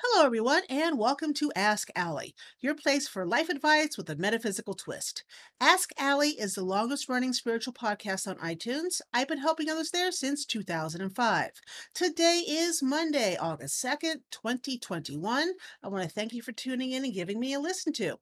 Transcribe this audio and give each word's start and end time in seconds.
Hello, 0.00 0.24
everyone, 0.26 0.62
and 0.68 0.98
welcome 0.98 1.34
to 1.34 1.52
Ask 1.56 1.88
Allie, 1.96 2.34
your 2.60 2.74
place 2.74 3.08
for 3.08 3.26
life 3.26 3.48
advice 3.48 3.96
with 3.96 4.08
a 4.10 4.16
metaphysical 4.16 4.74
twist. 4.74 5.24
Ask 5.60 5.90
Allie 5.98 6.38
is 6.38 6.54
the 6.54 6.64
longest 6.64 7.08
running 7.08 7.32
spiritual 7.32 7.72
podcast 7.72 8.28
on 8.28 8.36
iTunes. 8.36 9.00
I've 9.12 9.28
been 9.28 9.38
helping 9.38 9.68
others 9.68 9.90
there 9.90 10.12
since 10.12 10.44
2005. 10.44 11.50
Today 11.94 12.42
is 12.46 12.82
Monday, 12.82 13.36
August 13.36 13.82
2nd, 13.84 14.22
2021. 14.30 15.52
I 15.82 15.88
want 15.88 16.04
to 16.04 16.10
thank 16.10 16.32
you 16.32 16.42
for 16.42 16.52
tuning 16.52 16.92
in 16.92 17.04
and 17.04 17.14
giving 17.14 17.40
me 17.40 17.54
a 17.54 17.60
listen 17.60 17.92
to. 17.94 18.18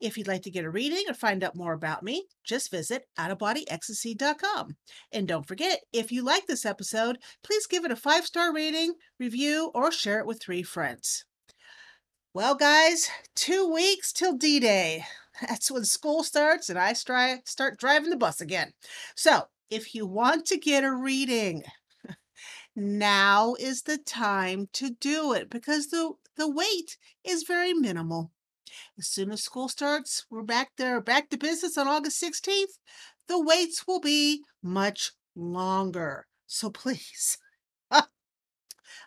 If 0.00 0.16
you'd 0.16 0.28
like 0.28 0.42
to 0.42 0.50
get 0.50 0.64
a 0.64 0.70
reading 0.70 1.04
or 1.08 1.14
find 1.14 1.42
out 1.42 1.56
more 1.56 1.72
about 1.72 2.02
me, 2.02 2.26
just 2.44 2.70
visit 2.70 3.06
outofbodyecstasy.com. 3.18 4.76
And 5.12 5.28
don't 5.28 5.46
forget, 5.46 5.80
if 5.92 6.12
you 6.12 6.22
like 6.22 6.46
this 6.46 6.66
episode, 6.66 7.18
please 7.42 7.66
give 7.66 7.84
it 7.84 7.90
a 7.90 7.96
five 7.96 8.26
star 8.26 8.52
rating, 8.52 8.94
review, 9.18 9.70
or 9.74 9.92
share 9.92 10.20
it 10.20 10.26
with 10.26 10.42
three 10.42 10.62
friends. 10.62 11.24
Well, 12.34 12.54
guys, 12.54 13.10
two 13.34 13.70
weeks 13.70 14.12
till 14.12 14.32
D 14.34 14.58
Day. 14.58 15.04
That's 15.48 15.70
when 15.70 15.84
school 15.84 16.22
starts 16.22 16.68
and 16.68 16.78
I 16.78 16.92
start 16.94 17.78
driving 17.78 18.10
the 18.10 18.16
bus 18.16 18.40
again. 18.40 18.72
So, 19.14 19.44
if 19.70 19.94
you 19.94 20.06
want 20.06 20.46
to 20.46 20.58
get 20.58 20.84
a 20.84 20.92
reading, 20.92 21.62
now 22.76 23.54
is 23.58 23.82
the 23.82 23.98
time 23.98 24.68
to 24.74 24.90
do 24.90 25.32
it 25.32 25.50
because 25.50 25.88
the, 25.88 26.12
the 26.36 26.48
wait 26.48 26.96
is 27.24 27.44
very 27.44 27.72
minimal. 27.72 28.30
As 28.98 29.08
soon 29.08 29.30
as 29.30 29.42
school 29.42 29.68
starts, 29.68 30.24
we're 30.30 30.42
back 30.42 30.70
there, 30.76 31.00
back 31.00 31.30
to 31.30 31.36
business 31.36 31.76
on 31.76 31.88
August 31.88 32.22
16th. 32.22 32.78
The 33.28 33.42
waits 33.42 33.86
will 33.86 34.00
be 34.00 34.42
much 34.62 35.12
longer. 35.34 36.26
So 36.46 36.70
please, 36.70 37.38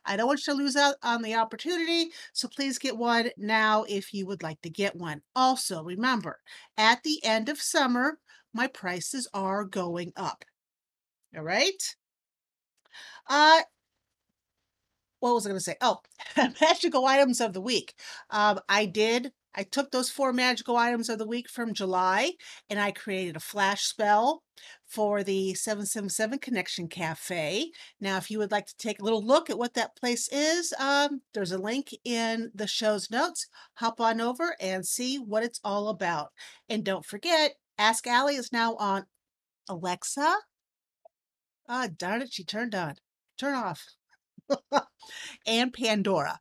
I 0.06 0.18
don't 0.18 0.28
want 0.28 0.46
you 0.46 0.54
to 0.54 0.58
lose 0.58 0.76
out 0.76 0.96
on 1.04 1.22
the 1.22 1.36
opportunity. 1.36 2.12
So 2.34 2.48
please 2.48 2.78
get 2.78 2.98
one 2.98 3.30
now 3.38 3.86
if 3.88 4.14
you 4.14 4.28
would 4.28 4.44
like 4.44 4.62
to 4.62 4.70
get 4.70 4.96
one. 4.96 5.22
Also, 5.36 5.84
remember, 5.84 6.40
at 6.78 7.04
the 7.04 7.24
end 7.24 7.50
of 7.50 7.62
summer, 7.62 8.20
my 8.54 8.68
prices 8.68 9.28
are 9.34 9.66
going 9.66 10.14
up. 10.16 10.46
All 11.36 11.44
right. 11.44 11.96
Uh, 13.28 13.62
what 15.20 15.34
was 15.34 15.46
I 15.46 15.50
going 15.50 15.60
to 15.60 15.64
say? 15.64 15.76
Oh, 15.82 16.00
magical 16.62 17.06
items 17.06 17.42
of 17.42 17.54
the 17.54 17.62
week. 17.62 17.96
Um, 18.30 18.60
I 18.70 18.86
did 18.86 19.32
I 19.58 19.64
took 19.64 19.92
those 19.92 20.10
four 20.10 20.34
magical 20.34 20.76
items 20.76 21.08
of 21.08 21.18
the 21.18 21.28
week 21.28 21.50
from 21.50 21.74
July 21.74 22.34
and 22.70 22.80
I 22.80 22.92
created 22.92 23.38
a 23.38 23.42
flash 23.42 23.84
spell 23.84 24.44
for 24.86 25.24
the 25.24 25.54
777 25.54 26.40
Connection 26.40 26.88
Cafe. 26.90 27.72
Now, 28.02 28.18
if 28.18 28.30
you 28.30 28.38
would 28.40 28.52
like 28.52 28.66
to 28.68 28.78
take 28.78 29.00
a 29.00 29.04
little 29.04 29.24
look 29.26 29.50
at 29.50 29.58
what 29.58 29.74
that 29.76 29.96
place 29.96 30.28
is, 30.30 30.74
um, 30.78 31.22
there's 31.34 31.54
a 31.54 31.58
link 31.58 31.90
in 32.04 32.52
the 32.54 32.68
show's 32.68 33.10
notes. 33.10 33.48
Hop 33.76 34.02
on 34.02 34.20
over 34.20 34.56
and 34.60 34.86
see 34.86 35.18
what 35.18 35.44
it's 35.44 35.62
all 35.64 35.88
about. 35.88 36.32
And 36.68 36.84
don't 36.84 37.06
forget, 37.06 37.54
Ask 37.78 38.08
Allie 38.08 38.36
is 38.36 38.52
now 38.52 38.76
on 38.76 39.06
Alexa. 39.70 40.36
Ah, 41.68 41.88
darn 41.96 42.22
it, 42.22 42.32
she 42.32 42.44
turned 42.44 42.76
on. 42.76 42.96
Turn 43.38 43.56
off. 43.56 43.86
and 45.48 45.74
Pandora. 45.74 46.40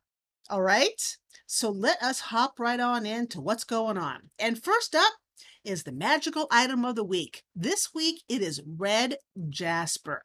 All 0.49 0.61
right. 0.61 1.17
So 1.47 1.71
let 1.71 2.01
us 2.01 2.19
hop 2.19 2.59
right 2.59 2.79
on 2.79 3.05
into 3.05 3.41
what's 3.41 3.63
going 3.63 3.97
on. 3.97 4.29
And 4.37 4.61
first 4.61 4.93
up 4.93 5.13
is 5.63 5.83
the 5.83 5.91
magical 5.91 6.47
item 6.51 6.85
of 6.85 6.95
the 6.95 7.03
week. 7.03 7.43
This 7.55 7.89
week 7.95 8.21
it 8.29 8.41
is 8.41 8.61
red 8.65 9.17
jasper. 9.49 10.23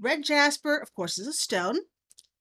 Red 0.00 0.24
jasper, 0.24 0.76
of 0.76 0.92
course, 0.94 1.18
is 1.18 1.26
a 1.26 1.32
stone. 1.32 1.78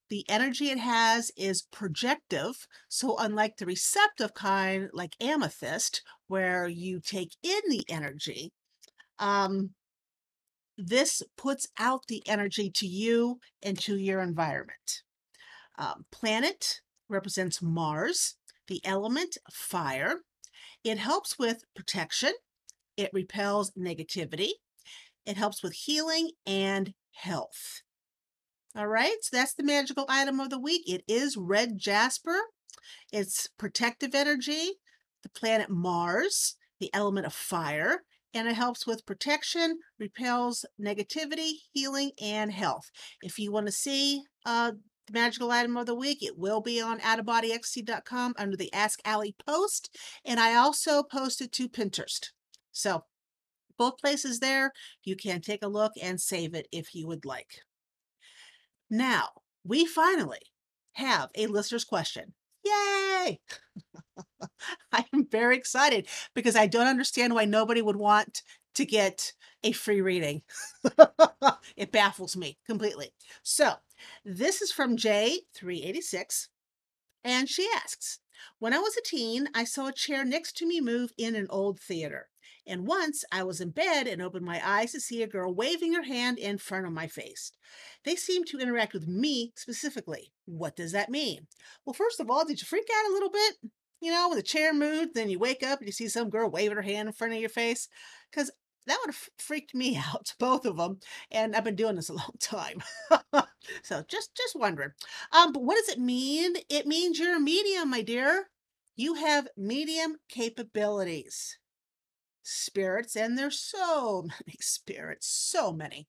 The 0.09 0.25
energy 0.29 0.69
it 0.69 0.79
has 0.79 1.31
is 1.35 1.67
projective. 1.71 2.67
So, 2.87 3.17
unlike 3.17 3.57
the 3.57 3.65
receptive 3.65 4.33
kind, 4.33 4.89
like 4.93 5.15
amethyst, 5.19 6.01
where 6.27 6.67
you 6.67 6.99
take 6.99 7.35
in 7.43 7.59
the 7.67 7.83
energy, 7.89 8.53
um, 9.19 9.71
this 10.77 11.23
puts 11.35 11.67
out 11.77 12.03
the 12.07 12.23
energy 12.27 12.71
to 12.75 12.87
you 12.87 13.39
and 13.61 13.77
to 13.79 13.97
your 13.97 14.21
environment. 14.21 15.03
Um, 15.77 16.05
planet 16.11 16.81
represents 17.09 17.61
Mars, 17.61 18.35
the 18.67 18.81
element 18.85 19.37
fire. 19.51 20.21
It 20.83 20.97
helps 20.97 21.37
with 21.37 21.63
protection, 21.75 22.33
it 22.95 23.09
repels 23.13 23.71
negativity, 23.71 24.51
it 25.25 25.37
helps 25.37 25.61
with 25.61 25.73
healing 25.73 26.31
and 26.45 26.93
health. 27.11 27.81
All 28.75 28.87
right, 28.87 29.17
so 29.21 29.35
that's 29.35 29.53
the 29.53 29.63
magical 29.63 30.05
item 30.07 30.39
of 30.39 30.49
the 30.49 30.59
week. 30.59 30.83
It 30.87 31.03
is 31.07 31.35
red 31.35 31.77
jasper. 31.77 32.37
It's 33.11 33.47
protective 33.57 34.13
energy, 34.13 34.73
the 35.23 35.29
planet 35.29 35.69
Mars, 35.69 36.55
the 36.79 36.93
element 36.93 37.25
of 37.25 37.33
fire, 37.33 38.03
and 38.33 38.47
it 38.47 38.55
helps 38.55 38.85
with 38.85 39.05
protection, 39.05 39.79
repels 39.99 40.65
negativity, 40.79 41.53
healing, 41.73 42.11
and 42.21 42.51
health. 42.51 42.91
If 43.21 43.39
you 43.39 43.51
want 43.51 43.65
to 43.65 43.71
see 43.71 44.21
uh, 44.45 44.73
the 45.07 45.13
magical 45.13 45.51
item 45.51 45.77
of 45.77 45.85
the 45.85 45.95
week. 45.95 46.21
It 46.21 46.37
will 46.37 46.61
be 46.61 46.81
on 46.81 46.99
outofbodyecstasy.com 46.99 48.35
under 48.37 48.55
the 48.55 48.71
Ask 48.73 48.99
Allie 49.03 49.35
post. 49.45 49.95
And 50.23 50.39
I 50.39 50.55
also 50.55 51.03
posted 51.03 51.51
to 51.53 51.69
Pinterest. 51.69 52.29
So 52.71 53.05
both 53.77 53.97
places 53.99 54.39
there, 54.39 54.73
you 55.03 55.15
can 55.15 55.41
take 55.41 55.63
a 55.63 55.67
look 55.67 55.93
and 56.01 56.19
save 56.19 56.53
it 56.53 56.67
if 56.71 56.93
you 56.93 57.07
would 57.07 57.25
like. 57.25 57.61
Now, 58.89 59.29
we 59.63 59.85
finally 59.85 60.39
have 60.93 61.29
a 61.35 61.47
listener's 61.47 61.83
question. 61.83 62.33
Yay! 62.65 63.39
I 64.91 65.05
am 65.13 65.27
very 65.29 65.57
excited 65.57 66.07
because 66.33 66.55
I 66.55 66.67
don't 66.67 66.87
understand 66.87 67.33
why 67.33 67.45
nobody 67.45 67.81
would 67.81 67.95
want 67.95 68.41
to 68.75 68.85
get 68.85 69.33
a 69.63 69.71
free 69.71 70.01
reading. 70.01 70.41
it 71.77 71.91
baffles 71.91 72.35
me 72.35 72.57
completely. 72.65 73.11
So, 73.43 73.73
this 74.25 74.61
is 74.61 74.71
from 74.71 74.97
J386, 74.97 76.47
and 77.23 77.49
she 77.49 77.67
asks 77.75 78.19
When 78.59 78.73
I 78.73 78.79
was 78.79 78.95
a 78.97 79.01
teen, 79.01 79.49
I 79.53 79.63
saw 79.63 79.87
a 79.87 79.93
chair 79.93 80.23
next 80.23 80.57
to 80.57 80.67
me 80.67 80.81
move 80.81 81.11
in 81.17 81.35
an 81.35 81.47
old 81.49 81.79
theater. 81.79 82.29
And 82.67 82.85
once 82.85 83.23
I 83.31 83.43
was 83.43 83.61
in 83.61 83.69
bed 83.69 84.07
and 84.07 84.21
opened 84.21 84.45
my 84.45 84.61
eyes 84.63 84.91
to 84.91 84.99
see 84.99 85.23
a 85.23 85.27
girl 85.27 85.53
waving 85.53 85.93
her 85.93 86.03
hand 86.03 86.37
in 86.37 86.57
front 86.57 86.85
of 86.85 86.91
my 86.91 87.07
face. 87.07 87.53
They 88.03 88.15
seemed 88.15 88.47
to 88.47 88.59
interact 88.59 88.93
with 88.93 89.07
me 89.07 89.53
specifically. 89.55 90.33
What 90.45 90.75
does 90.75 90.91
that 90.91 91.09
mean? 91.09 91.47
Well, 91.85 91.93
first 91.93 92.19
of 92.19 92.29
all, 92.29 92.45
did 92.45 92.59
you 92.61 92.67
freak 92.67 92.87
out 92.93 93.09
a 93.09 93.13
little 93.13 93.29
bit? 93.29 93.55
You 94.01 94.11
know, 94.11 94.27
when 94.27 94.37
the 94.37 94.43
chair 94.43 94.73
moved, 94.73 95.15
then 95.15 95.29
you 95.29 95.39
wake 95.39 95.63
up 95.63 95.79
and 95.79 95.87
you 95.87 95.93
see 95.93 96.09
some 96.09 96.29
girl 96.29 96.49
waving 96.49 96.75
her 96.75 96.83
hand 96.83 97.07
in 97.07 97.13
front 97.13 97.33
of 97.33 97.39
your 97.39 97.49
face? 97.49 97.87
Because 98.29 98.51
that 98.85 98.97
would 99.01 99.13
have 99.13 99.29
freaked 99.37 99.73
me 99.73 99.97
out, 100.13 100.33
both 100.39 100.65
of 100.65 100.77
them. 100.77 100.99
And 101.31 101.55
I've 101.55 101.63
been 101.63 101.75
doing 101.75 101.95
this 101.95 102.09
a 102.09 102.13
long 102.13 102.33
time. 102.39 102.81
so 103.83 104.03
just 104.07 104.35
just 104.35 104.55
wondering. 104.55 104.91
Um, 105.31 105.53
but 105.53 105.63
what 105.63 105.77
does 105.77 105.89
it 105.89 105.99
mean? 105.99 106.55
It 106.69 106.87
means 106.87 107.19
you're 107.19 107.35
a 107.35 107.39
medium, 107.39 107.89
my 107.89 108.01
dear. 108.01 108.49
You 108.95 109.15
have 109.15 109.47
medium 109.55 110.17
capabilities. 110.29 111.57
Spirits, 112.43 113.15
and 113.15 113.37
there's 113.37 113.59
so 113.59 114.23
many 114.23 114.57
spirits, 114.59 115.27
so 115.27 115.71
many. 115.71 116.07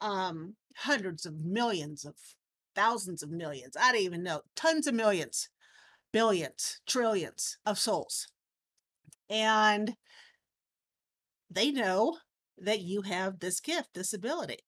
Um, 0.00 0.56
hundreds 0.76 1.26
of 1.26 1.34
millions 1.34 2.04
of 2.04 2.14
thousands 2.74 3.22
of 3.22 3.30
millions. 3.30 3.76
I 3.78 3.92
don't 3.92 4.00
even 4.00 4.22
know. 4.22 4.42
Tons 4.56 4.86
of 4.86 4.94
millions, 4.94 5.48
billions, 6.12 6.80
trillions 6.86 7.58
of 7.66 7.78
souls. 7.78 8.28
And 9.28 9.96
they 11.50 11.70
know 11.70 12.18
that 12.58 12.80
you 12.80 13.02
have 13.02 13.40
this 13.40 13.60
gift, 13.60 13.90
this 13.94 14.12
ability. 14.12 14.58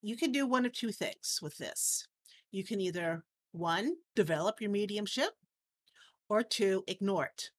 You 0.00 0.16
can 0.16 0.32
do 0.32 0.46
one 0.46 0.64
of 0.64 0.72
two 0.72 0.92
things 0.92 1.40
with 1.42 1.58
this. 1.58 2.06
You 2.50 2.64
can 2.64 2.80
either, 2.80 3.24
one, 3.52 3.96
develop 4.14 4.60
your 4.60 4.70
mediumship, 4.70 5.30
or 6.28 6.42
two, 6.42 6.84
ignore 6.86 7.26
it. 7.26 7.50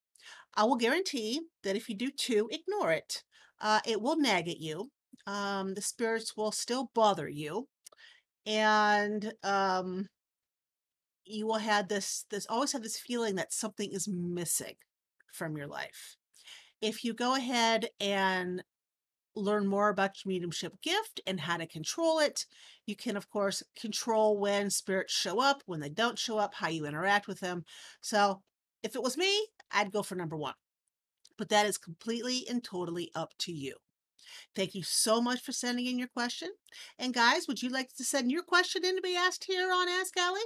I 0.55 0.63
will 0.63 0.75
guarantee 0.75 1.41
that 1.63 1.75
if 1.75 1.89
you 1.89 1.95
do 1.95 2.11
two, 2.11 2.49
ignore 2.51 2.91
it, 2.91 3.23
uh, 3.61 3.79
it 3.85 4.01
will 4.01 4.17
nag 4.17 4.47
at 4.47 4.59
you. 4.59 4.91
Um, 5.27 5.73
the 5.73 5.81
spirits 5.81 6.35
will 6.35 6.51
still 6.51 6.91
bother 6.95 7.27
you. 7.27 7.67
And 8.45 9.33
um, 9.43 10.07
you 11.25 11.45
will 11.45 11.57
have 11.59 11.87
this, 11.87 12.25
this 12.31 12.47
always 12.49 12.71
have 12.71 12.83
this 12.83 12.97
feeling 12.97 13.35
that 13.35 13.53
something 13.53 13.91
is 13.91 14.07
missing 14.07 14.75
from 15.31 15.55
your 15.55 15.67
life 15.67 16.17
if 16.81 17.03
you 17.03 17.13
go 17.13 17.35
ahead 17.35 17.87
and 17.99 18.63
learn 19.39 19.67
more 19.67 19.89
about 19.89 20.23
your 20.23 20.29
mediumship 20.29 20.81
gift 20.81 21.21
and 21.25 21.39
how 21.39 21.57
to 21.57 21.67
control 21.67 22.19
it, 22.19 22.45
you 22.85 22.95
can, 22.95 23.17
of 23.17 23.29
course, 23.29 23.63
control 23.79 24.37
when 24.37 24.69
spirits 24.69 25.13
show 25.13 25.41
up, 25.41 25.63
when 25.65 25.79
they 25.79 25.89
don't 25.89 26.19
show 26.19 26.37
up, 26.37 26.53
how 26.55 26.69
you 26.69 26.85
interact 26.85 27.27
with 27.27 27.39
them. 27.39 27.63
So, 28.01 28.41
if 28.83 28.95
it 28.95 29.03
was 29.03 29.17
me, 29.17 29.47
I'd 29.71 29.91
go 29.91 30.03
for 30.03 30.15
number 30.15 30.37
one. 30.37 30.53
But 31.37 31.49
that 31.49 31.65
is 31.65 31.77
completely 31.77 32.45
and 32.49 32.63
totally 32.63 33.11
up 33.15 33.33
to 33.39 33.51
you. 33.51 33.75
Thank 34.55 34.75
you 34.75 34.83
so 34.83 35.21
much 35.21 35.41
for 35.41 35.51
sending 35.51 35.85
in 35.85 35.97
your 35.97 36.07
question. 36.07 36.49
And 36.97 37.13
guys, 37.13 37.47
would 37.47 37.61
you 37.61 37.69
like 37.69 37.93
to 37.95 38.03
send 38.03 38.31
your 38.31 38.43
question 38.43 38.85
in 38.85 38.95
to 38.95 39.01
be 39.01 39.15
asked 39.15 39.45
here 39.45 39.71
on 39.71 39.89
Ask 39.89 40.17
Allie? 40.17 40.41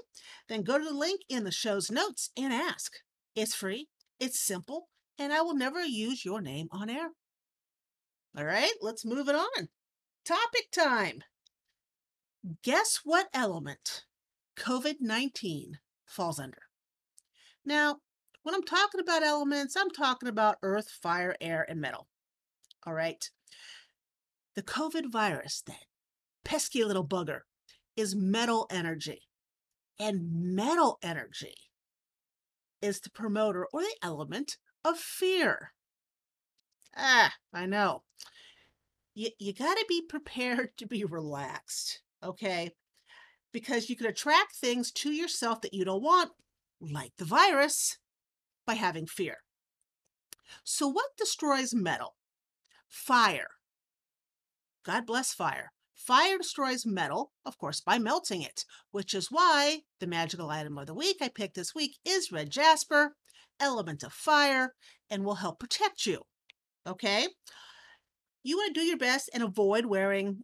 then 0.48 0.64
go 0.64 0.78
to 0.78 0.84
the 0.84 0.94
link 0.94 1.22
in 1.30 1.44
the 1.44 1.52
show's 1.52 1.92
notes 1.92 2.30
and 2.38 2.54
ask. 2.54 2.94
It's 3.36 3.56
free, 3.56 3.88
it's 4.20 4.40
simple, 4.40 4.90
and 5.18 5.34
I 5.34 5.42
will 5.42 5.56
never 5.56 5.84
use 5.84 6.26
your 6.26 6.42
name 6.42 6.68
on 6.72 6.90
air. 6.90 7.10
All 8.36 8.46
right, 8.46 8.74
let's 8.82 9.06
move 9.06 9.30
it 9.30 9.36
on. 9.36 9.70
Topic 10.26 10.72
time. 10.72 11.24
Guess 12.64 13.02
what 13.04 13.28
element 13.34 14.06
COVID 14.58 14.96
19 15.00 15.80
falls 16.06 16.40
under? 16.40 16.64
Now, 17.66 17.98
when 18.42 18.56
I'm 18.56 18.64
talking 18.64 19.00
about 19.00 19.24
elements, 19.24 19.76
I'm 19.78 19.90
talking 19.90 20.28
about 20.28 20.58
earth, 20.64 20.90
fire, 20.90 21.36
air, 21.40 21.66
and 21.70 21.80
metal. 21.80 22.08
All 22.86 22.94
right. 22.94 23.30
The 24.56 24.64
COVID 24.64 25.12
virus, 25.12 25.64
that 25.68 25.86
pesky 26.44 26.84
little 26.84 27.08
bugger, 27.08 27.42
is 27.96 28.16
metal 28.16 28.68
energy. 28.70 29.22
And 30.00 30.56
metal 30.56 30.98
energy 31.02 31.56
is 32.82 33.00
the 33.00 33.10
promoter 33.12 33.68
or 33.72 33.82
the 33.82 33.96
element 34.02 34.58
of 34.84 34.98
fear. 34.98 35.74
Ah, 36.96 37.34
I 37.54 37.66
know. 37.66 38.04
You, 39.16 39.30
you 39.40 39.54
got 39.54 39.76
to 39.76 39.86
be 39.88 40.02
prepared 40.02 40.70
to 40.78 40.88
be 40.88 41.04
relaxed, 41.04 42.02
okay? 42.24 42.72
Because 43.52 43.90
you 43.90 43.96
can 43.96 44.08
attract 44.08 44.56
things 44.56 44.92
to 44.94 45.12
yourself 45.12 45.62
that 45.62 45.74
you 45.74 45.86
don't 45.86 46.04
want, 46.04 46.32
like 46.82 47.14
the 47.18 47.26
virus, 47.26 47.98
by 48.66 48.74
having 48.74 49.06
fear. 49.06 49.38
So, 50.64 50.88
what 50.88 51.18
destroys 51.18 51.74
metal? 51.74 52.16
Fire. 52.88 53.48
God 54.84 55.06
bless 55.06 55.34
fire. 55.34 55.72
Fire 55.96 56.38
destroys 56.38 56.86
metal, 56.86 57.32
of 57.46 57.58
course, 57.58 57.80
by 57.80 57.98
melting 57.98 58.42
it, 58.42 58.66
which 58.92 59.14
is 59.14 59.32
why 59.32 59.82
the 60.00 60.08
magical 60.08 60.50
item 60.50 60.78
of 60.78 60.88
the 60.88 60.94
week 60.94 61.18
I 61.22 61.30
picked 61.30 61.56
this 61.56 61.74
week 61.74 61.98
is 62.04 62.32
red 62.32 62.50
jasper, 62.50 63.16
element 63.60 64.04
of 64.04 64.12
fire, 64.12 64.74
and 65.10 65.24
will 65.24 65.36
help 65.36 65.60
protect 65.60 66.06
you. 66.06 66.26
Okay? 66.88 67.28
You 68.44 68.58
want 68.58 68.74
to 68.74 68.80
do 68.80 68.86
your 68.86 68.98
best 68.98 69.30
and 69.34 69.44
avoid 69.44 69.86
wearing 69.86 70.44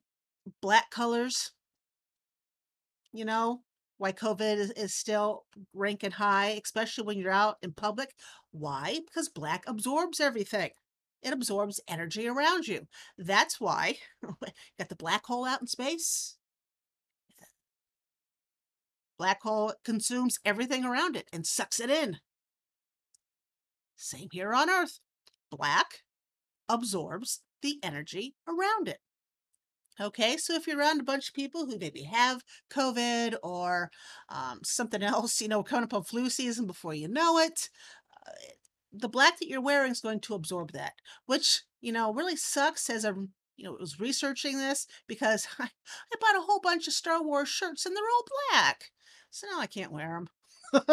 black 0.61 0.89
colors. 0.89 1.51
You 3.11 3.25
know, 3.25 3.61
why 3.97 4.13
COVID 4.13 4.57
is, 4.57 4.71
is 4.71 4.93
still 4.93 5.43
ranking 5.73 6.11
high, 6.11 6.59
especially 6.63 7.05
when 7.05 7.17
you're 7.17 7.31
out 7.31 7.57
in 7.61 7.73
public. 7.73 8.13
Why? 8.51 8.99
Because 9.05 9.29
black 9.29 9.63
absorbs 9.67 10.19
everything. 10.19 10.71
It 11.21 11.33
absorbs 11.33 11.81
energy 11.87 12.27
around 12.27 12.67
you. 12.67 12.87
That's 13.17 13.59
why 13.59 13.97
got 14.79 14.87
the 14.87 14.95
black 14.95 15.25
hole 15.25 15.45
out 15.45 15.59
in 15.59 15.67
space. 15.67 16.37
Black 19.17 19.41
hole 19.41 19.73
consumes 19.83 20.39
everything 20.45 20.85
around 20.85 21.17
it 21.17 21.27
and 21.33 21.45
sucks 21.45 21.81
it 21.81 21.89
in. 21.89 22.19
Same 23.97 24.29
here 24.31 24.53
on 24.53 24.69
Earth. 24.69 25.01
Black 25.51 26.03
absorbs 26.69 27.41
the 27.61 27.79
energy 27.83 28.35
around 28.47 28.87
it. 28.87 28.99
Okay, 30.01 30.37
so 30.37 30.53
if 30.53 30.65
you're 30.65 30.77
around 30.79 31.01
a 31.01 31.03
bunch 31.03 31.27
of 31.27 31.35
people 31.35 31.65
who 31.65 31.77
maybe 31.77 32.03
have 32.03 32.43
COVID 32.71 33.35
or 33.43 33.91
um, 34.29 34.61
something 34.63 35.03
else, 35.03 35.41
you 35.41 35.49
know, 35.49 35.63
coming 35.63 35.83
up 35.83 35.93
on 35.93 36.03
flu 36.03 36.29
season 36.29 36.65
before 36.65 36.93
you 36.93 37.09
know 37.09 37.37
it, 37.37 37.69
uh, 38.25 38.31
the 38.93 39.09
black 39.09 39.39
that 39.39 39.49
you're 39.49 39.61
wearing 39.61 39.91
is 39.91 39.99
going 39.99 40.21
to 40.21 40.35
absorb 40.35 40.71
that, 40.71 40.93
which, 41.25 41.63
you 41.81 41.91
know, 41.91 42.13
really 42.13 42.37
sucks 42.37 42.89
as 42.89 43.03
a 43.03 43.13
you 43.59 43.65
know, 43.65 43.75
was 43.77 43.99
researching 43.99 44.57
this 44.57 44.87
because 45.05 45.47
I, 45.59 45.65
I 45.65 46.15
bought 46.19 46.37
a 46.37 46.45
whole 46.45 46.61
bunch 46.61 46.87
of 46.87 46.93
Star 46.93 47.21
Wars 47.21 47.49
shirts 47.49 47.85
and 47.85 47.95
they're 47.95 48.03
all 48.03 48.25
black. 48.51 48.91
So 49.29 49.47
now 49.51 49.59
I 49.59 49.67
can't 49.67 49.91
wear 49.91 50.13
them. 50.13 50.29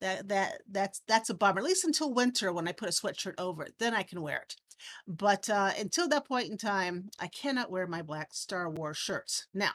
that 0.00 0.28
that 0.28 0.62
that's 0.68 1.02
that's 1.06 1.30
a 1.30 1.34
bummer. 1.34 1.60
At 1.60 1.64
least 1.64 1.84
until 1.84 2.12
winter 2.12 2.52
when 2.52 2.68
I 2.68 2.72
put 2.72 2.88
a 2.88 2.92
sweatshirt 2.92 3.34
over 3.38 3.62
it, 3.62 3.74
then 3.78 3.94
I 3.94 4.02
can 4.02 4.20
wear 4.20 4.38
it. 4.38 4.56
But 5.06 5.48
uh, 5.48 5.72
until 5.78 6.08
that 6.08 6.26
point 6.26 6.50
in 6.50 6.58
time, 6.58 7.10
I 7.18 7.28
cannot 7.28 7.70
wear 7.70 7.86
my 7.86 8.02
black 8.02 8.34
Star 8.34 8.70
Wars 8.70 8.96
shirts. 8.96 9.46
Now, 9.54 9.72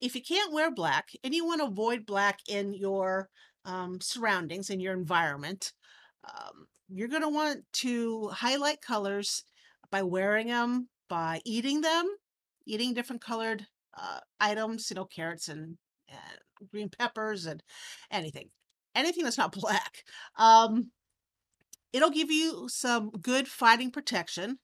if 0.00 0.14
you 0.14 0.22
can't 0.22 0.52
wear 0.52 0.70
black 0.70 1.10
and 1.22 1.34
you 1.34 1.46
want 1.46 1.60
to 1.60 1.66
avoid 1.66 2.06
black 2.06 2.40
in 2.48 2.74
your 2.74 3.28
um, 3.64 4.00
surroundings, 4.00 4.70
in 4.70 4.80
your 4.80 4.94
environment, 4.94 5.72
um, 6.24 6.66
you're 6.88 7.08
going 7.08 7.22
to 7.22 7.28
want 7.28 7.64
to 7.72 8.28
highlight 8.28 8.80
colors 8.80 9.44
by 9.90 10.02
wearing 10.02 10.48
them, 10.48 10.88
by 11.08 11.40
eating 11.44 11.80
them, 11.80 12.08
eating 12.66 12.94
different 12.94 13.22
colored 13.22 13.66
uh, 13.96 14.20
items, 14.40 14.90
you 14.90 14.96
know, 14.96 15.04
carrots 15.04 15.48
and, 15.48 15.76
and 16.08 16.68
green 16.70 16.88
peppers 16.88 17.46
and 17.46 17.62
anything, 18.10 18.50
anything 18.94 19.24
that's 19.24 19.38
not 19.38 19.52
black. 19.60 20.04
Um, 20.36 20.90
It'll 21.94 22.10
give 22.10 22.32
you 22.32 22.68
some 22.68 23.10
good 23.10 23.46
fighting 23.46 23.92
protection 23.92 24.58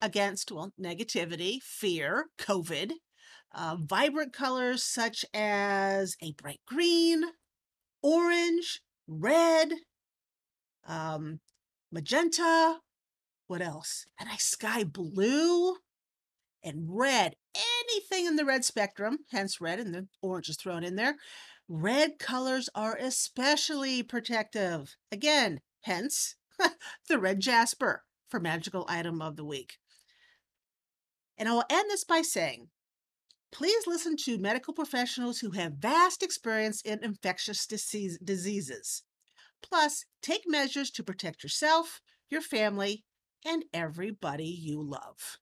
against, 0.00 0.50
well, 0.50 0.72
negativity, 0.80 1.62
fear, 1.62 2.28
COVID. 2.38 2.92
Uh, 3.54 3.76
vibrant 3.78 4.32
colors 4.32 4.82
such 4.82 5.22
as 5.34 6.16
a 6.22 6.32
bright 6.32 6.60
green, 6.66 7.22
orange, 8.02 8.80
red, 9.06 9.72
um, 10.86 11.40
magenta. 11.92 12.78
What 13.46 13.60
else? 13.60 14.06
A 14.18 14.24
nice 14.24 14.46
sky 14.46 14.82
blue 14.82 15.74
and 16.64 16.86
red. 16.88 17.34
Anything 17.84 18.24
in 18.24 18.36
the 18.36 18.46
red 18.46 18.64
spectrum, 18.64 19.18
hence 19.32 19.60
red, 19.60 19.80
and 19.80 19.92
the 19.92 20.08
orange 20.22 20.48
is 20.48 20.56
thrown 20.56 20.82
in 20.82 20.96
there. 20.96 21.16
Red 21.68 22.18
colors 22.18 22.70
are 22.74 22.96
especially 22.96 24.02
protective. 24.02 24.96
Again, 25.12 25.60
hence 25.82 26.36
the 27.08 27.18
red 27.18 27.40
jasper 27.40 28.04
for 28.28 28.40
magical 28.40 28.84
item 28.88 29.20
of 29.20 29.36
the 29.36 29.44
week. 29.44 29.78
And 31.36 31.48
I 31.48 31.52
will 31.52 31.64
end 31.70 31.90
this 31.90 32.04
by 32.04 32.22
saying, 32.22 32.68
please 33.50 33.86
listen 33.86 34.16
to 34.24 34.38
medical 34.38 34.74
professionals 34.74 35.40
who 35.40 35.52
have 35.52 35.72
vast 35.74 36.22
experience 36.22 36.82
in 36.82 37.02
infectious 37.02 37.66
disease, 37.66 38.18
diseases. 38.22 39.02
Plus, 39.62 40.04
take 40.22 40.42
measures 40.46 40.90
to 40.90 41.02
protect 41.02 41.42
yourself, 41.42 42.00
your 42.28 42.40
family, 42.40 43.04
and 43.44 43.64
everybody 43.72 44.44
you 44.46 44.82
love. 44.82 45.38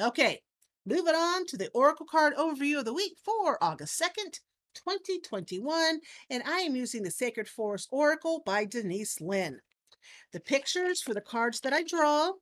Okay, 0.00 0.40
moving 0.86 1.14
on 1.14 1.46
to 1.46 1.56
the 1.56 1.70
Oracle 1.74 2.06
card 2.06 2.34
overview 2.36 2.78
of 2.78 2.84
the 2.84 2.94
week 2.94 3.16
for 3.22 3.62
August 3.62 4.00
2nd, 4.00 4.40
2021, 4.74 6.00
and 6.30 6.42
I 6.46 6.60
am 6.60 6.76
using 6.76 7.02
the 7.02 7.10
Sacred 7.10 7.48
Forest 7.48 7.88
Oracle 7.90 8.42
by 8.44 8.64
Denise 8.64 9.20
Linn. 9.20 9.60
The 10.32 10.40
pictures 10.40 11.00
for 11.02 11.14
the 11.14 11.20
cards 11.20 11.60
that 11.60 11.72
I 11.72 11.82
draw 11.82 12.32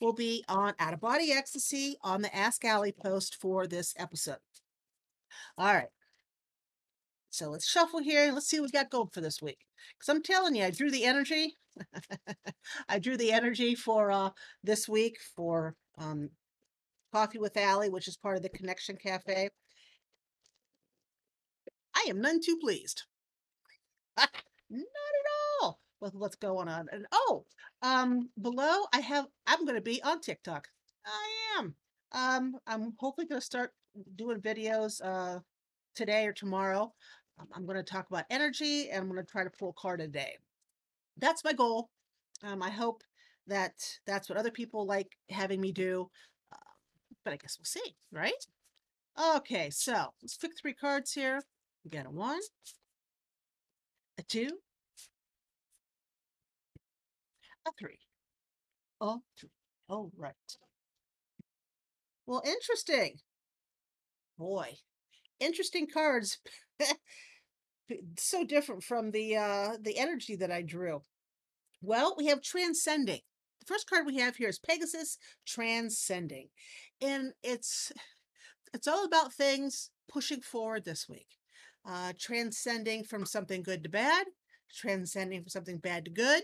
will 0.00 0.12
be 0.12 0.44
on 0.48 0.74
Out 0.78 0.92
of 0.92 1.00
Body 1.00 1.32
Ecstasy 1.32 1.96
on 2.02 2.22
the 2.22 2.34
Ask 2.34 2.64
Allie 2.64 2.92
post 2.92 3.36
for 3.40 3.66
this 3.66 3.94
episode. 3.98 4.38
All 5.58 5.72
right. 5.72 5.88
So 7.30 7.50
let's 7.50 7.68
shuffle 7.68 8.00
here 8.00 8.24
and 8.24 8.34
let's 8.34 8.48
see 8.48 8.60
what 8.60 8.68
we 8.68 8.78
got 8.78 8.90
going 8.90 9.08
for 9.12 9.20
this 9.20 9.42
week. 9.42 9.58
Because 9.98 10.14
I'm 10.14 10.22
telling 10.22 10.54
you, 10.54 10.64
I 10.64 10.70
drew 10.70 10.90
the 10.90 11.04
energy. 11.04 11.54
I 12.88 12.98
drew 12.98 13.16
the 13.16 13.32
energy 13.32 13.74
for 13.74 14.10
uh, 14.10 14.30
this 14.64 14.88
week 14.88 15.18
for 15.34 15.74
um, 15.98 16.30
Coffee 17.12 17.38
with 17.38 17.56
Allie, 17.56 17.90
which 17.90 18.08
is 18.08 18.16
part 18.16 18.36
of 18.36 18.42
the 18.42 18.48
Connection 18.48 18.96
Cafe. 18.96 19.50
I 21.94 22.06
am 22.08 22.20
none 22.20 22.40
too 22.42 22.58
pleased. 22.58 23.02
Not 24.16 24.28
at 24.28 24.30
all 24.30 25.45
with 26.00 26.14
what's 26.14 26.36
going 26.36 26.68
on. 26.68 26.88
And 26.92 27.06
oh, 27.12 27.44
um, 27.82 28.28
below 28.40 28.84
I 28.92 29.00
have 29.00 29.26
I'm 29.46 29.64
going 29.64 29.76
to 29.76 29.80
be 29.80 30.02
on 30.02 30.20
TikTok. 30.20 30.68
I 31.06 31.58
am. 31.58 31.74
Um, 32.12 32.56
I'm 32.66 32.94
hopefully 32.98 33.26
going 33.26 33.40
to 33.40 33.44
start 33.44 33.72
doing 34.14 34.40
videos 34.40 35.00
uh 35.02 35.40
today 35.94 36.26
or 36.26 36.32
tomorrow. 36.32 36.92
Um, 37.38 37.46
I'm 37.54 37.66
going 37.66 37.76
to 37.76 37.82
talk 37.82 38.06
about 38.10 38.24
energy 38.30 38.90
and 38.90 39.02
I'm 39.02 39.10
going 39.10 39.24
to 39.24 39.30
try 39.30 39.44
to 39.44 39.50
pull 39.50 39.70
a 39.70 39.80
card 39.80 40.00
a 40.00 40.08
day. 40.08 40.36
That's 41.18 41.44
my 41.44 41.52
goal. 41.52 41.90
Um, 42.44 42.62
I 42.62 42.70
hope 42.70 43.02
that 43.46 43.72
that's 44.06 44.28
what 44.28 44.38
other 44.38 44.50
people 44.50 44.86
like 44.86 45.16
having 45.30 45.60
me 45.60 45.72
do. 45.72 46.10
Uh, 46.52 46.56
but 47.24 47.32
I 47.32 47.36
guess 47.36 47.56
we'll 47.58 47.64
see, 47.64 47.96
right? 48.12 48.32
Okay, 49.36 49.70
so 49.70 50.12
let's 50.22 50.36
pick 50.36 50.52
three 50.60 50.74
cards 50.74 51.12
here. 51.12 51.40
We 51.84 51.90
got 51.90 52.06
a 52.06 52.10
one, 52.10 52.40
a 54.18 54.22
two, 54.22 54.50
a 57.52 57.55
three. 57.78 58.00
A 59.00 59.20
three. 59.38 59.48
Oh, 59.88 60.12
right. 60.14 60.58
Well, 62.26 62.42
interesting. 62.44 63.20
Boy, 64.38 64.78
interesting 65.40 65.86
cards. 65.88 66.38
so 68.18 68.44
different 68.44 68.82
from 68.82 69.10
the 69.10 69.36
uh 69.36 69.76
the 69.80 69.98
energy 69.98 70.36
that 70.36 70.50
I 70.50 70.62
drew. 70.62 71.02
Well, 71.82 72.14
we 72.18 72.26
have 72.26 72.42
transcending. 72.42 73.20
The 73.60 73.66
first 73.66 73.88
card 73.88 74.06
we 74.06 74.18
have 74.18 74.36
here 74.36 74.48
is 74.50 74.58
Pegasus 74.58 75.18
transcending. 75.46 76.48
And 77.00 77.32
it's 77.42 77.92
it's 78.74 78.88
all 78.88 79.04
about 79.04 79.34
things 79.34 79.90
pushing 80.08 80.42
forward 80.42 80.84
this 80.86 81.08
week. 81.08 81.28
uh, 81.88 82.12
transcending 82.18 83.04
from 83.04 83.26
something 83.26 83.62
good 83.62 83.82
to 83.84 83.88
bad, 83.90 84.26
transcending 84.74 85.42
from 85.42 85.48
something 85.50 85.78
bad 85.78 86.04
to 86.06 86.10
good, 86.12 86.42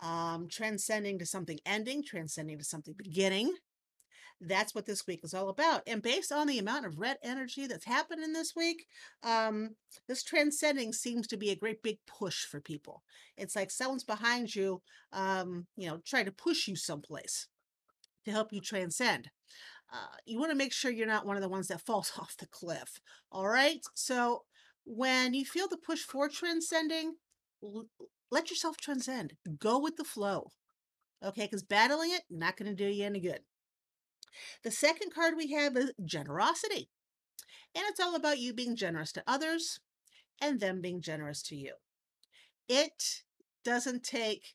um, 0.00 0.48
transcending 0.50 1.18
to 1.18 1.26
something 1.26 1.58
ending, 1.64 2.02
transcending 2.02 2.58
to 2.58 2.64
something 2.64 2.94
beginning. 2.96 3.54
That's 4.40 4.74
what 4.74 4.86
this 4.86 5.06
week 5.06 5.20
is 5.22 5.32
all 5.32 5.48
about. 5.48 5.82
And 5.86 6.02
based 6.02 6.32
on 6.32 6.46
the 6.46 6.58
amount 6.58 6.86
of 6.86 6.98
red 6.98 7.18
energy 7.22 7.66
that's 7.66 7.84
happening 7.84 8.32
this 8.32 8.52
week, 8.56 8.86
um, 9.22 9.76
this 10.08 10.22
transcending 10.22 10.92
seems 10.92 11.26
to 11.28 11.36
be 11.36 11.50
a 11.50 11.56
great 11.56 11.82
big 11.82 11.98
push 12.06 12.44
for 12.44 12.60
people. 12.60 13.02
It's 13.36 13.56
like 13.56 13.70
someone's 13.70 14.04
behind 14.04 14.54
you, 14.54 14.82
um, 15.12 15.66
you 15.76 15.88
know, 15.88 16.00
trying 16.04 16.24
to 16.26 16.32
push 16.32 16.66
you 16.68 16.76
someplace 16.76 17.48
to 18.24 18.30
help 18.30 18.52
you 18.52 18.60
transcend. 18.60 19.30
Uh, 19.92 20.16
you 20.26 20.38
want 20.38 20.50
to 20.50 20.56
make 20.56 20.72
sure 20.72 20.90
you're 20.90 21.06
not 21.06 21.26
one 21.26 21.36
of 21.36 21.42
the 21.42 21.48
ones 21.48 21.68
that 21.68 21.80
falls 21.86 22.12
off 22.18 22.36
the 22.38 22.46
cliff. 22.46 23.00
All 23.30 23.48
right. 23.48 23.80
So 23.94 24.42
when 24.84 25.34
you 25.34 25.44
feel 25.44 25.68
the 25.68 25.78
push 25.78 26.00
for 26.00 26.28
transcending, 26.28 27.14
let 28.30 28.50
yourself 28.50 28.76
transcend. 28.76 29.34
Go 29.58 29.78
with 29.78 29.96
the 29.96 30.04
flow. 30.04 30.50
Okay, 31.24 31.42
because 31.44 31.62
battling 31.62 32.10
it 32.12 32.22
not 32.30 32.56
going 32.56 32.74
to 32.74 32.74
do 32.74 32.90
you 32.90 33.04
any 33.04 33.20
good. 33.20 33.40
The 34.62 34.70
second 34.70 35.14
card 35.14 35.34
we 35.36 35.52
have 35.52 35.76
is 35.76 35.92
generosity. 36.04 36.90
And 37.74 37.84
it's 37.88 38.00
all 38.00 38.14
about 38.14 38.38
you 38.38 38.52
being 38.52 38.76
generous 38.76 39.12
to 39.12 39.24
others 39.26 39.80
and 40.40 40.60
them 40.60 40.80
being 40.80 41.00
generous 41.00 41.42
to 41.44 41.56
you. 41.56 41.74
It 42.68 43.22
doesn't 43.64 44.02
take 44.02 44.54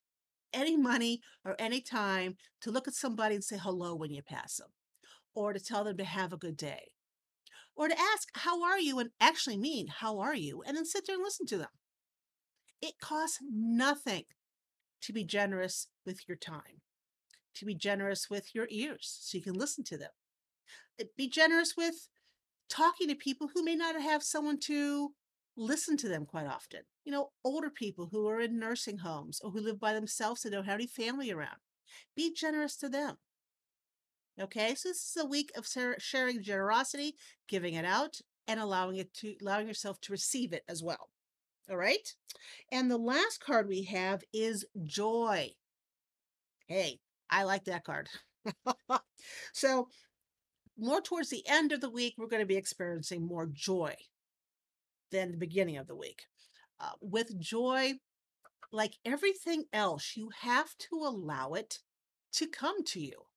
any 0.53 0.75
money 0.77 1.21
or 1.45 1.55
any 1.59 1.81
time 1.81 2.35
to 2.61 2.71
look 2.71 2.87
at 2.87 2.93
somebody 2.93 3.35
and 3.35 3.43
say 3.43 3.57
hello 3.57 3.95
when 3.95 4.11
you 4.11 4.21
pass 4.21 4.55
them, 4.57 4.69
or 5.33 5.53
to 5.53 5.59
tell 5.59 5.83
them 5.83 5.97
to 5.97 6.03
have 6.03 6.33
a 6.33 6.37
good 6.37 6.57
day, 6.57 6.91
or 7.75 7.87
to 7.87 7.99
ask, 7.99 8.27
How 8.33 8.63
are 8.63 8.79
you? 8.79 8.99
and 8.99 9.11
actually 9.21 9.57
mean, 9.57 9.87
How 9.87 10.19
are 10.19 10.35
you? 10.35 10.63
and 10.65 10.75
then 10.75 10.85
sit 10.85 11.05
there 11.05 11.15
and 11.15 11.23
listen 11.23 11.45
to 11.47 11.57
them. 11.57 11.69
It 12.81 12.99
costs 13.01 13.39
nothing 13.51 14.23
to 15.01 15.13
be 15.13 15.23
generous 15.23 15.87
with 16.05 16.27
your 16.27 16.37
time, 16.37 16.81
to 17.55 17.65
be 17.65 17.75
generous 17.75 18.29
with 18.29 18.53
your 18.53 18.67
ears 18.69 19.19
so 19.21 19.37
you 19.37 19.43
can 19.43 19.53
listen 19.53 19.83
to 19.85 19.97
them. 19.97 20.11
Uh, 20.99 21.05
be 21.17 21.29
generous 21.29 21.75
with 21.77 22.07
talking 22.69 23.07
to 23.07 23.15
people 23.15 23.49
who 23.53 23.63
may 23.63 23.75
not 23.75 23.99
have 24.01 24.23
someone 24.23 24.59
to 24.59 25.13
listen 25.57 25.97
to 25.97 26.07
them 26.07 26.25
quite 26.25 26.47
often. 26.47 26.81
You 27.03 27.11
know, 27.11 27.31
older 27.43 27.69
people 27.69 28.09
who 28.11 28.27
are 28.27 28.39
in 28.39 28.59
nursing 28.59 28.99
homes 28.99 29.41
or 29.43 29.51
who 29.51 29.59
live 29.59 29.79
by 29.79 29.93
themselves 29.93 30.45
and 30.45 30.53
don't 30.53 30.65
have 30.65 30.75
any 30.75 30.87
family 30.87 31.31
around. 31.31 31.57
Be 32.15 32.33
generous 32.33 32.77
to 32.77 32.89
them. 32.89 33.17
Okay, 34.39 34.73
so 34.75 34.89
this 34.89 35.15
is 35.15 35.17
a 35.21 35.25
week 35.25 35.51
of 35.57 35.67
sharing 35.97 36.41
generosity, 36.41 37.15
giving 37.47 37.73
it 37.73 37.83
out, 37.83 38.21
and 38.47 38.59
allowing 38.59 38.95
it 38.95 39.13
to 39.15 39.35
allowing 39.41 39.67
yourself 39.67 39.99
to 40.01 40.13
receive 40.13 40.53
it 40.53 40.63
as 40.69 40.81
well. 40.81 41.09
All 41.69 41.77
right. 41.77 42.13
And 42.71 42.89
the 42.89 42.97
last 42.97 43.43
card 43.43 43.67
we 43.67 43.83
have 43.83 44.23
is 44.33 44.65
joy. 44.83 45.51
Hey, 46.67 46.99
I 47.29 47.43
like 47.43 47.65
that 47.65 47.83
card. 47.83 48.09
so, 49.53 49.87
more 50.77 51.01
towards 51.01 51.29
the 51.29 51.43
end 51.47 51.71
of 51.71 51.81
the 51.81 51.89
week, 51.89 52.15
we're 52.17 52.27
going 52.27 52.41
to 52.41 52.47
be 52.47 52.55
experiencing 52.55 53.25
more 53.25 53.47
joy 53.47 53.95
than 55.11 55.31
the 55.31 55.37
beginning 55.37 55.77
of 55.77 55.87
the 55.87 55.95
week. 55.95 56.23
Uh, 56.79 56.91
with 57.01 57.37
joy, 57.39 57.93
like 58.71 58.93
everything 59.05 59.65
else, 59.73 60.13
you 60.15 60.29
have 60.41 60.75
to 60.77 60.95
allow 60.95 61.53
it 61.53 61.79
to 62.33 62.47
come 62.47 62.83
to 62.85 62.99
you. 62.99 63.28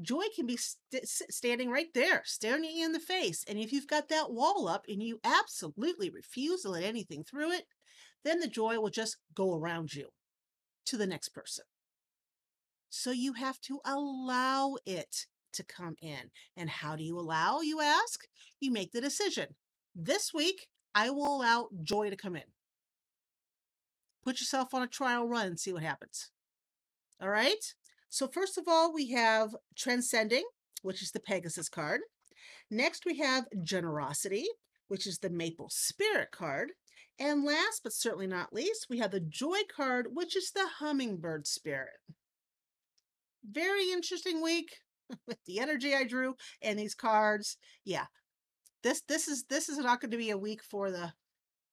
Joy 0.00 0.24
can 0.34 0.46
be 0.46 0.56
st- 0.56 1.06
standing 1.06 1.70
right 1.70 1.92
there, 1.94 2.22
staring 2.24 2.64
you 2.64 2.84
in 2.84 2.92
the 2.92 2.98
face. 2.98 3.44
And 3.48 3.58
if 3.58 3.72
you've 3.72 3.86
got 3.86 4.08
that 4.08 4.32
wall 4.32 4.68
up 4.68 4.86
and 4.88 5.02
you 5.02 5.20
absolutely 5.22 6.10
refuse 6.10 6.62
to 6.62 6.70
let 6.70 6.82
anything 6.82 7.22
through 7.22 7.52
it, 7.52 7.66
then 8.24 8.40
the 8.40 8.48
joy 8.48 8.80
will 8.80 8.90
just 8.90 9.18
go 9.34 9.54
around 9.54 9.94
you 9.94 10.08
to 10.86 10.96
the 10.96 11.06
next 11.06 11.28
person. 11.28 11.64
So 12.90 13.10
you 13.10 13.34
have 13.34 13.60
to 13.62 13.80
allow 13.84 14.76
it 14.84 15.26
to 15.52 15.64
come 15.64 15.96
in. 16.02 16.30
And 16.56 16.68
how 16.68 16.96
do 16.96 17.04
you 17.04 17.18
allow, 17.18 17.60
you 17.60 17.80
ask? 17.80 18.26
You 18.60 18.72
make 18.72 18.92
the 18.92 19.00
decision. 19.00 19.54
This 19.94 20.32
week, 20.34 20.68
I 20.94 21.10
will 21.10 21.36
allow 21.36 21.68
joy 21.82 22.10
to 22.10 22.16
come 22.16 22.36
in. 22.36 22.42
Put 24.24 24.40
yourself 24.40 24.74
on 24.74 24.82
a 24.82 24.86
trial 24.86 25.28
run 25.28 25.46
and 25.46 25.60
see 25.60 25.72
what 25.72 25.82
happens. 25.82 26.30
All 27.20 27.28
right? 27.28 27.74
So, 28.14 28.28
first 28.28 28.56
of 28.56 28.68
all, 28.68 28.94
we 28.94 29.10
have 29.10 29.56
Transcending, 29.74 30.44
which 30.82 31.02
is 31.02 31.10
the 31.10 31.18
Pegasus 31.18 31.68
card. 31.68 32.02
Next, 32.70 33.04
we 33.04 33.18
have 33.18 33.46
Generosity, 33.64 34.44
which 34.86 35.04
is 35.04 35.18
the 35.18 35.30
Maple 35.30 35.68
Spirit 35.68 36.30
card. 36.30 36.70
And 37.18 37.42
last 37.42 37.80
but 37.82 37.92
certainly 37.92 38.28
not 38.28 38.52
least, 38.52 38.86
we 38.88 38.98
have 38.98 39.10
the 39.10 39.18
Joy 39.18 39.62
card, 39.74 40.10
which 40.12 40.36
is 40.36 40.52
the 40.52 40.68
Hummingbird 40.78 41.48
Spirit. 41.48 41.98
Very 43.44 43.90
interesting 43.90 44.40
week 44.40 44.76
with 45.26 45.38
the 45.44 45.58
energy 45.58 45.92
I 45.92 46.04
drew 46.04 46.36
and 46.62 46.78
these 46.78 46.94
cards. 46.94 47.56
Yeah. 47.84 48.06
This 48.84 49.02
this 49.08 49.26
is 49.26 49.46
this 49.50 49.68
is 49.68 49.78
not 49.78 50.00
going 50.00 50.12
to 50.12 50.16
be 50.16 50.30
a 50.30 50.38
week 50.38 50.62
for 50.62 50.92
the 50.92 51.14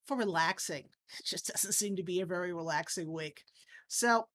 for 0.07 0.17
relaxing. 0.17 0.85
It 1.19 1.25
just 1.27 1.47
doesn't 1.47 1.73
seem 1.73 1.97
to 1.97 2.03
be 2.03 2.19
a 2.19 2.25
very 2.25 2.51
relaxing 2.51 3.13
week. 3.13 3.43
So 3.87 4.25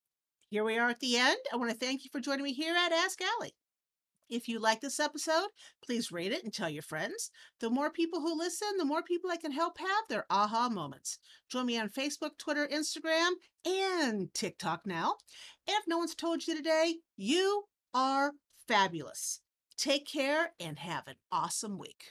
here 0.49 0.65
we 0.65 0.79
are 0.79 0.89
at 0.89 1.01
the 1.01 1.17
end. 1.17 1.39
I 1.53 1.57
want 1.57 1.71
to 1.71 1.77
thank 1.77 2.05
you 2.05 2.11
for 2.13 2.21
joining 2.21 2.45
me 2.45 2.53
here 2.53 2.75
at 2.77 2.93
Ask 2.93 3.21
Allie. 3.21 3.57
If 4.29 4.49
you 4.49 4.59
like 4.59 4.81
this 4.81 4.99
episode, 4.99 5.49
please 5.85 6.11
rate 6.11 6.33
it 6.33 6.45
and 6.45 6.53
tell 6.53 6.69
your 6.69 6.83
friends. 6.83 7.31
The 7.61 7.71
more 7.71 7.91
people 7.91 8.21
who 8.21 8.37
listen, 8.37 8.69
the 8.77 8.85
more 8.85 9.03
people 9.03 9.31
I 9.31 9.37
can 9.37 9.53
help 9.53 9.79
have 9.79 10.05
their 10.09 10.25
aha 10.31 10.69
moments. 10.69 11.19
Join 11.49 11.67
me 11.67 11.79
on 11.79 11.89
Facebook, 11.89 12.39
Twitter, 12.39 12.69
Instagram, 12.73 13.31
and 13.65 14.33
TikTok 14.35 14.83
now. 14.85 15.17
And 15.69 15.77
if 15.81 15.85
no 15.87 15.99
one's 15.99 16.15
told 16.15 16.47
you 16.47 16.57
today, 16.57 16.97
you 17.17 17.65
are 17.95 18.33
fabulous. 18.67 19.41
Take 19.77 20.07
care 20.07 20.53
and 20.59 20.79
have 20.79 21.07
an 21.07 21.17
awesome 21.31 21.79
week. 21.79 22.05